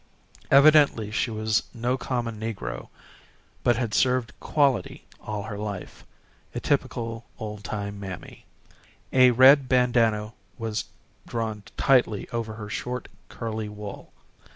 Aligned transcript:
Evidently, 0.49 1.11
she 1.11 1.29
was 1.29 1.61
no 1.75 1.95
common 1.95 2.39
negro, 2.39 2.87
but 3.63 3.75
had 3.75 3.93
served 3.93 4.33
"quality" 4.39 5.05
all 5.21 5.43
her 5.43 5.59
life 5.59 6.03
a 6.55 6.59
typical 6.59 7.23
old 7.37 7.63
time 7.63 7.99
mammy. 7.99 8.43
A 9.13 9.29
red 9.29 9.69
bandanna 9.69 10.33
was 10.57 10.85
drawn 11.27 11.61
tightly 11.77 12.27
over 12.31 12.55
her 12.55 12.67
short 12.67 13.09
curly 13.29 13.69
wool. 13.69 14.11